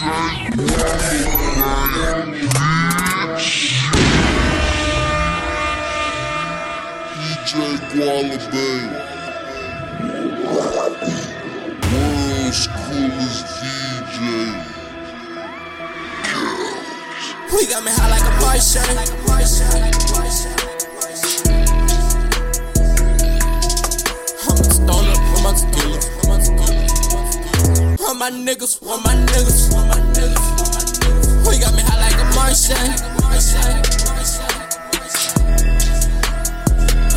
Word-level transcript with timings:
DJ 0.00 0.08
Gwalla 7.92 8.38
Bank. 8.50 8.90
World's 11.92 12.64
coolest 12.68 13.44
DJ. 13.60 14.16
We 17.52 17.60
got 17.66 17.84
me 17.84 17.92
high 17.92 18.08
like 18.08 18.24
a 18.24 18.32
Martian. 18.40 18.96
My 28.20 28.30
niggas, 28.30 28.86
all 28.86 29.00
my 29.00 29.14
niggas, 29.14 29.72
all 29.72 29.86
my 29.86 29.96
niggas. 30.12 30.44
We 31.48 31.58
got 31.58 31.72
me 31.72 31.80
high 31.80 32.00
like 32.04 32.20
a 32.20 32.24
Martian. 32.36 32.76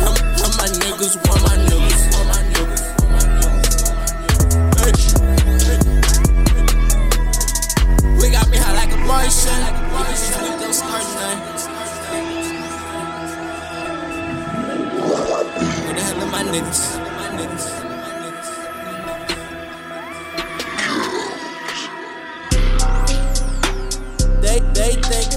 I'm, 0.00 0.52
my 0.56 0.64
niggas, 0.80 1.14
all 1.28 1.40
my 1.44 1.56
niggas. 1.68 2.02
We 8.18 8.30
got 8.30 8.48
me 8.48 8.56
high 8.56 8.72
like 8.72 8.90
a 8.90 8.96
Martian. 8.96 9.60
We 10.40 10.48
don't 10.58 10.72
start 10.72 11.04
nothing. 11.20 11.38
Where 15.84 15.94
the? 15.94 16.26
My 16.32 16.42
niggas. 16.44 17.13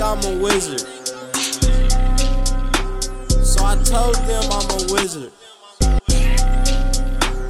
I'm 0.08 0.24
a 0.24 0.42
wizard. 0.42 0.80
So 3.44 3.66
I 3.66 3.76
told 3.84 4.16
them 4.24 4.44
I'm 4.54 4.70
a 4.72 4.94
wizard. 4.94 5.34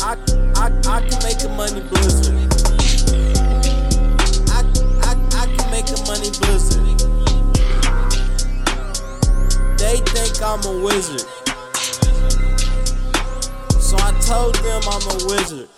I 0.02 0.18
I 0.56 0.72
I 0.88 1.02
can 1.08 1.22
make 1.22 1.44
a 1.44 1.50
money 1.50 1.82
blizzard. 1.82 2.34
I 4.50 4.66
I 5.06 5.14
I 5.38 5.46
can 5.56 5.70
make 5.70 5.90
a 5.92 6.02
money 6.10 6.32
blizzard. 6.40 6.82
They 9.78 9.98
think 10.10 10.42
I'm 10.42 10.64
a 10.66 10.84
wizard. 10.84 11.28
So 13.80 13.98
I 14.00 14.20
told 14.22 14.56
them 14.56 14.82
I'm 14.88 15.04
a 15.12 15.26
wizard. 15.28 15.70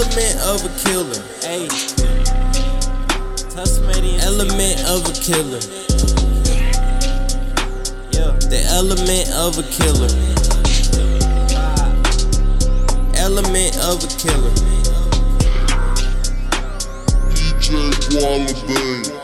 Element 0.00 0.40
of 0.40 0.64
a 0.64 0.68
killer. 0.78 1.22
Hey. 1.42 1.68
Element 4.22 4.80
of 4.88 5.04
a 5.04 5.12
killer. 5.12 5.60
Yeah. 8.10 8.32
The 8.48 8.64
element 8.70 9.28
of 9.34 9.58
a 9.58 9.62
killer. 9.68 10.08
Element 13.14 13.76
of 13.76 14.02
a 14.02 14.08
killer. 14.16 14.54
DJ 17.34 17.92
Gwalla 18.08 18.54
Bank. 18.66 19.19